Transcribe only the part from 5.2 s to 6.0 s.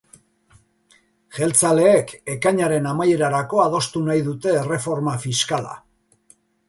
fiskala.